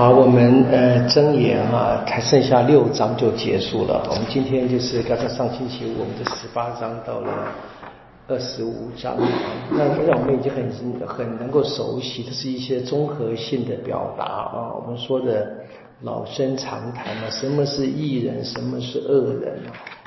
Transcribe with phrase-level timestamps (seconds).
[0.00, 4.02] 好，我们呃真言啊，还剩下六章就结束了。
[4.08, 7.30] 我们今天就是刚才上星期五，我们的十八章到了
[8.26, 9.14] 二十五章，
[9.70, 14.72] 那让我们已经很很能够熟悉，这是一些综合性的表达啊。
[14.74, 15.46] 我们说的
[16.00, 19.58] 老生常谈嘛，什么是义人，什么是恶人，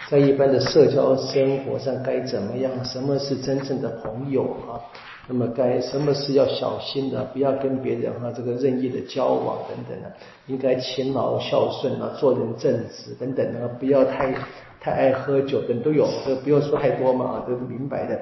[0.09, 4.81] 在一般的社交生活上该怎么样，什么是真正的朋友啊？
[5.25, 7.23] 那么该什么是要小心的？
[7.31, 10.11] 不要跟别人哈这个任意的交往等等的，
[10.47, 14.35] 应该勤劳孝顺啊，做人正直等等的，不要太
[14.81, 18.19] 太爱喝酒等都有，这不用说太多嘛啊，都是明白的。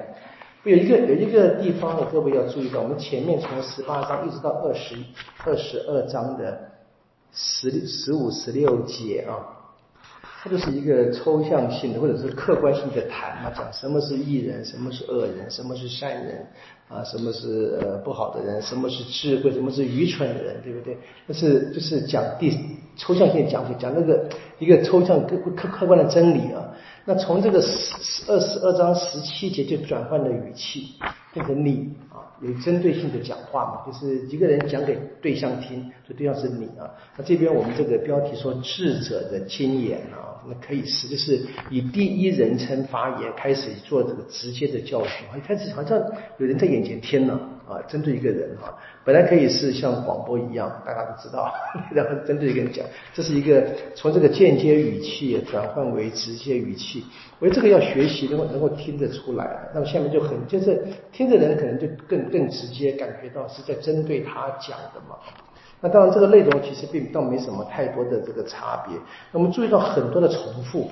[0.62, 4.94] 有一个有一个地方呢，各位要注意到，我们前面从十八章一直到二十
[5.44, 6.56] 二十二章的
[7.32, 9.61] 十十五十六节啊。
[10.44, 16.44] 它就是一个抽象性的或者是客观性的谈嘛，讲什么是艺人，什么是恶人，什么是善人
[16.88, 20.98] 啊，什么是呃不好的人，什么是智慧，什么是愚蠢的人，对不对？
[21.28, 22.58] 那是就是讲第
[22.96, 26.74] 抽象性讲讲那个一个抽象客客客观的真理啊。
[27.04, 27.68] 那从这个十
[28.02, 30.94] 十二十二章十七节就转换了语气，
[31.32, 32.28] 变成你啊。
[32.40, 36.90] 有针对性的讲话嘛，就是一个人讲给对象听，这对象是你啊。
[37.16, 45.96] 那这边我们这个标题说智者的经验啊，那可以是就是以第一人称发言开始做这个直接的教训，一开始好像
[46.38, 48.74] 有人在眼前听了，啊针对一个人啊，
[49.04, 51.52] 本来可以是像广播一样，大家都知道，
[51.92, 57.04] 然后针对一个人讲，这是一个从这个间接语气转换为直接语气。
[57.38, 59.68] 我觉得这个要学习，能够能够听得出来。
[59.74, 65.16] 那么下面就很就是听的人可能就更更直接感觉到是在针对他讲的嘛。
[65.80, 68.96] 那当然这个内容其实并倒没什么太多的这个差别。
[69.32, 70.88] 那我们注意到很多的重复，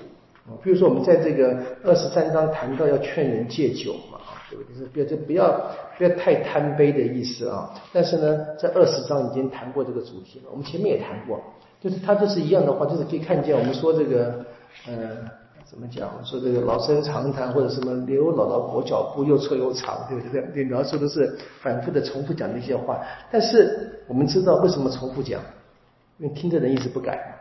[0.64, 4.18] 比如说我们在这个二十三章谈到要劝人戒酒嘛，
[4.50, 7.70] 就是不要就不要不要太贪杯的意思啊。
[7.92, 11.40] 但是呢，在二十章已经谈过这个主题了，我们前面也谈过，
[11.80, 14.44] 就是它就是一样的话，就是可以看见我们说这个
[14.86, 14.94] 呃。
[15.62, 16.10] 怎么讲？
[16.24, 20.44] 说这个老生常谈，或者什么刘姥姥裹脚布又臭又长，对不对？
[20.52, 23.00] 这描述都是反复的重复讲的一些话。
[23.30, 25.40] 但是我们知道为什么重复讲？
[26.18, 27.36] 因为听的人一直不改。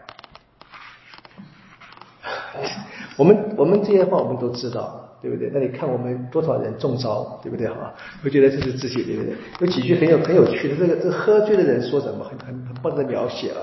[3.19, 5.51] 我们我们这些话我们都知道，对不对？
[5.53, 7.67] 那你看我们多少人中招，对不对？
[7.67, 7.93] 哈，
[8.23, 9.35] 我觉得这是自己，对不对？
[9.59, 12.23] 有几句很有很有趣的，这个这喝醉的人说什么？
[12.23, 13.59] 很很很棒的描写啊，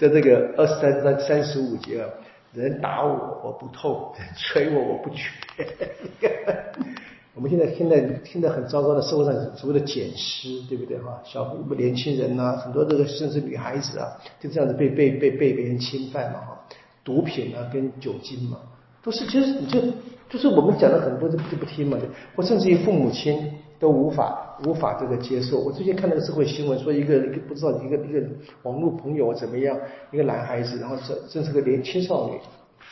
[0.00, 2.08] 在这个二十三三三十五节啊。
[2.54, 5.30] 人打我我不痛， 人捶我我不屈。
[7.36, 11.20] 我们现在现在现在很糟糕的社会上所谓的捡尸，对不对哈？
[11.24, 16.58] 小年轻人呐，很多这个甚至女孩子啊，就这样子被被被被别人侵犯嘛哈。
[17.04, 18.56] 毒品啊跟酒精嘛，
[19.02, 19.80] 都是其实你就
[20.28, 21.96] 就是我们讲的很多就就不听嘛，
[22.36, 25.58] 或甚至于父母亲都无法无法这个接受。
[25.58, 28.22] 我最近看那个社会新闻，说一个一个不知道一个一个
[28.64, 29.78] 网络朋友怎么样，
[30.10, 32.38] 一个男孩子，然后这这是个年青少女，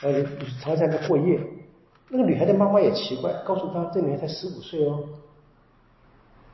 [0.01, 0.29] 然后
[0.61, 1.39] 常常在那过夜。
[2.09, 5.01] 那个女孩的妈妈也奇怪，告诉她这女孩才十五岁哦，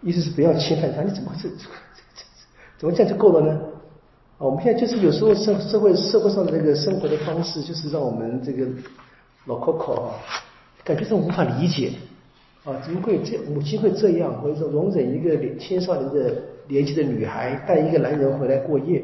[0.01, 1.03] 意思是不要侵犯她。
[1.03, 2.25] 你怎么这这这
[2.79, 3.61] 怎么这样就够了呢？
[4.39, 8.67] 啊，我们现在就是有时候社社会社会上的这个生活的方式，就是让我们这个
[9.47, 10.15] 老 Coco 啊，
[10.85, 11.93] 感觉是无法理解。
[12.65, 19.03] 啊，怎么会这母亲会这样，或者说容忍一个青少年的年纪的女孩带一个男人回来过夜，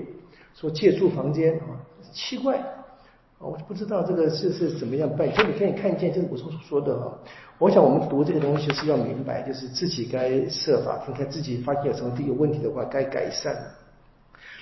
[0.54, 1.74] 说借住房间啊，
[2.12, 5.28] 奇怪，啊，我不知道这个是是怎么样办。
[5.32, 7.10] 就你可以看见，就是我所说的啊，
[7.58, 13.56] 我想我们读这个东西是要明白，就是自己该设法看看自己发现有什么有问题的话，该改善。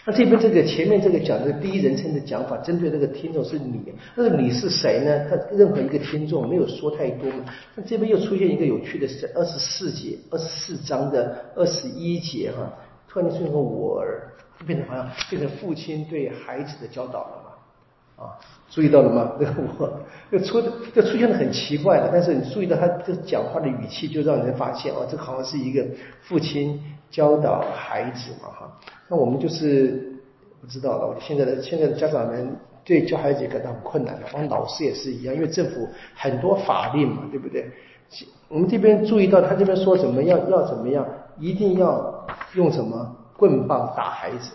[0.09, 5.28] 那这边这个前面这个讲的第一人称的讲法，针对这个听众是你，那个你是谁呢？
[5.28, 7.47] 他任何一个听众没有说太多嘛。
[7.75, 12.72] 那这边又出现一个有趣的是二十四节、二十四章的二十一节哈，
[13.09, 14.31] 突然出现个我儿，
[14.65, 18.25] 变成好像变成父亲对孩子的教导了嘛？
[18.25, 18.38] 啊，
[18.71, 19.33] 注意到了吗？
[19.41, 20.00] 那 个我
[20.31, 20.62] 又出
[20.94, 25.84] 又出现了很奇怪的，但是你注意到他这讲话的语气，就让人发现哦，这好像是一个
[26.23, 26.81] 父亲。
[27.11, 28.78] 教导孩子嘛，哈，
[29.09, 30.12] 那我们就是
[30.61, 31.17] 不知道了。
[31.20, 32.55] 现在的现在的家长们
[32.85, 37.70] 对教孩子也感到很困难的，们老师也是一样，因为政府很多法令嘛，对不对？
[38.49, 41.05] 我们这边注意到，他这边说怎么样要怎么样，
[41.38, 44.53] 一定要用什么棍棒打孩子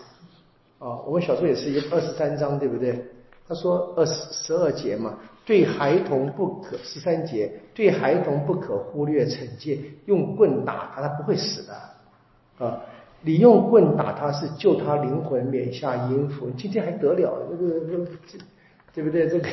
[0.78, 0.96] 啊？
[1.06, 3.04] 我们小时候也是一二十三章，对不对？
[3.46, 11.74] 他说二十十二节嘛，对孩童不可十三节，对孩童不可忽略惩戒，用棍打他，他不会死的。
[12.58, 12.80] 啊，
[13.22, 17.38] 你用棍打他是救他灵魂免下阴符，今天还得了？
[17.50, 18.38] 这个这
[18.94, 19.26] 对不对？
[19.26, 19.48] 这个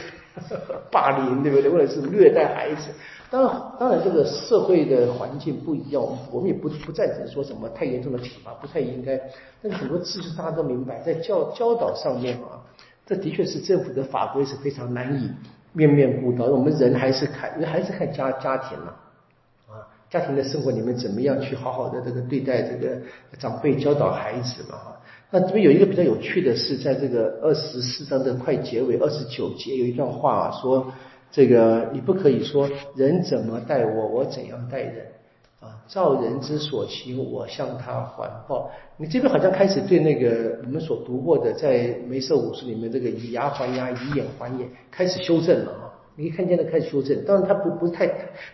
[0.91, 1.69] 霸凌对不对？
[1.71, 2.89] 或者是虐待孩子，
[3.29, 9.17] 当然，当然这个社会的环境不一样，我们也不不赞成说什么太严重的体罚，不太应该。
[9.61, 12.59] 但是很多知识大家都明白，在教教导上面啊，
[13.05, 15.31] 这的确是政府的法规是非常难以
[15.71, 16.45] 面面顾到。
[16.45, 18.93] 我们人还是看，人还是看家家庭嘛。
[20.09, 22.97] 家庭的生活里面怎么样去好好的这个对待这个
[23.37, 25.01] 长辈教导孩子嘛哈？
[25.31, 30.91] 那这边有一个比较有趣的是，在这个二十四章的快结尾二十九节有一段话说，
[31.31, 35.05] 这个你不可以说人怎么待我，我怎样待人
[35.59, 35.77] 啊？
[35.87, 38.71] 照人之所行，我向他还报。
[38.97, 45.71] 你这边好像开始对那个我们所读过的在梅瑟武士里面这个以牙还牙，以眼还眼开始修正了。
[46.19, 48.05] 你可以看见的开始修正，当然它不不是太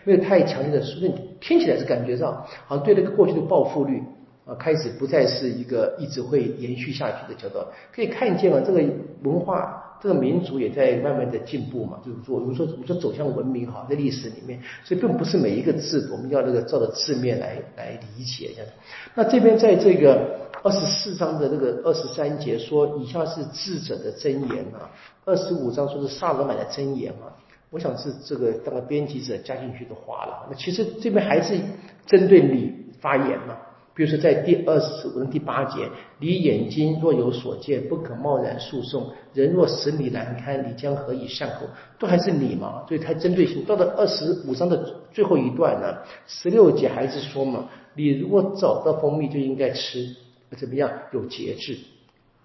[0.04, 2.32] 没有太强烈的修正，听起来是感觉上
[2.66, 4.00] 好像对那个过去的报复率
[4.44, 7.66] 啊，开始不再是一个一直会延续下去的叫做。
[7.92, 8.80] 可以看见啊，这个
[9.24, 18.70] 文化这个民族也在慢慢的进步嘛，就是说我们说我们说走向文明哈，在历史里面，所以并不是每一个字我们要那个照着字面来来理解这样。
[19.16, 24.86] 那这边在这个二十四章的这个二十三节说，以下是智者的箴言啊，
[25.24, 27.34] 二十五章说是萨罗满的箴言啊。
[27.70, 30.46] 我想是这个当个编辑者加进去的话了。
[30.50, 31.58] 那其实这边还是
[32.06, 33.56] 针对你发言嘛。
[33.94, 35.88] 比如说在第二十五第八节，
[36.20, 41.66] 你眼睛若有所见，不可贸然诉讼；人若使你难堪，你将何以善后？
[41.98, 43.64] 都还是你嘛，所以它针对性。
[43.64, 45.96] 到了二十五章的最后一段呢，
[46.26, 50.14] 十六节还是说嘛，你如果找到蜂蜜就应该吃，
[50.58, 50.90] 怎么样？
[51.12, 51.78] 有节制，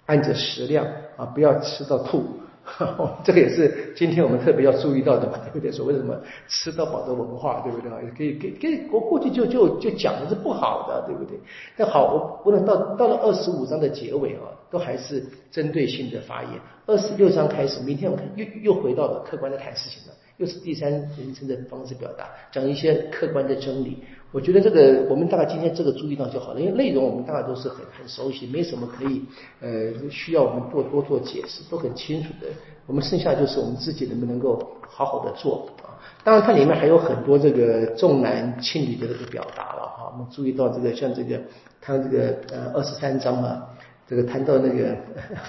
[0.06, 2.24] 按着食量啊，不要吃到吐。
[3.26, 5.72] 这个也是今天我们特别要注意到的嘛，对不对？
[5.72, 6.16] 所谓什么
[6.48, 7.92] 吃到饱的文化，对不对？
[8.06, 11.40] 也可以给给我过去就就就讲的是不好的，对不对？
[11.76, 16.52] 那好，我不能到到了二十五章的结尾啊，都还是针对性的发言。
[16.86, 24.00] 二十六章开始，明天我们又又回到了客观的谈事情了，又是第三人称的方式表达，讲一些客观的真理。
[24.32, 29.22] 我觉得这个我们大概今天这个注意到就好了，因为内容我们大概都是很很熟悉，没什么可以
[29.62, 32.48] 呃需要我们做多做解释，都很清楚的。
[32.88, 35.94] 我们剩下就是我们自己能不能够好好的做啊。
[36.24, 40.12] 当然它里面还有很多这个重男轻女的这个表达了哈。
[40.12, 41.40] 我们注意到这个像这个
[41.80, 43.68] 他这个呃二十三章啊，
[44.08, 44.96] 这个谈到那个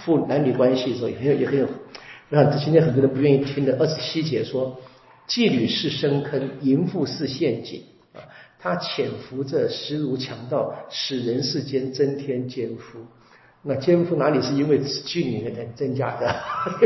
[0.04, 1.66] 父男女关系的时候也很有也很有，
[2.34, 4.80] 那今天很多人不愿意听的二十七节说，
[5.28, 7.82] 妓女是深坑，淫妇是陷阱
[8.14, 8.24] 啊。
[8.58, 13.00] 他潜伏着，实如强盗，使人世间增添奸夫。
[13.60, 16.34] 那奸夫哪里是因为妓女才增加的？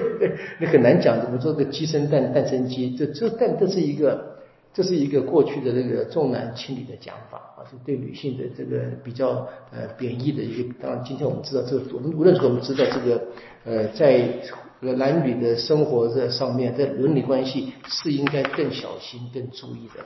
[0.58, 1.22] 那很难讲。
[1.22, 4.38] 怎么做个鸡生蛋，蛋生鸡，这这但这是一个，
[4.74, 10.74] 这是一个过去的那个重男轻女的讲法啊，是对女性的这个比较呃贬义的一个。
[10.82, 13.22] 当然，今天我们知道这个，我们无论如何我们知道这个
[13.64, 14.28] 呃，在
[14.80, 20.04] 男女的生活这上面，在伦理关系是应该更小心、更注意的。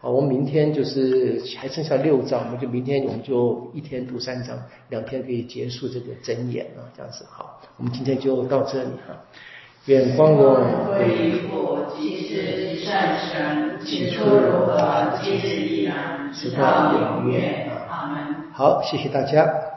[0.00, 4.58] 好，我们明天就是还剩下六章，我们就明天我们就一天读三章，
[4.88, 7.60] 两天可以结束这个真言啊，这样子好。
[7.76, 9.14] 我们今天就到这里哈。
[9.86, 10.54] 愿光荣
[10.86, 17.68] 归父，即是善神，起初如何，今日依然，直到永远。
[17.90, 18.50] 阿门。
[18.52, 19.71] 好，谢谢大家。